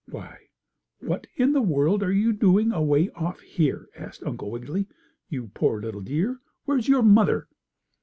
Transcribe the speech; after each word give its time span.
"Why, 0.09 0.39
what 0.97 1.27
in 1.35 1.53
the 1.53 1.61
world 1.61 2.01
are 2.01 2.11
you 2.11 2.33
doing 2.33 2.71
away 2.71 3.11
off 3.11 3.39
here?" 3.41 3.87
asked 3.95 4.23
Uncle 4.25 4.49
Wiggily. 4.49 4.87
"You 5.29 5.49
poor 5.53 5.79
little 5.79 6.01
dear! 6.01 6.39
Where 6.65 6.79
is 6.79 6.87
your 6.89 7.03
mother?" 7.03 7.47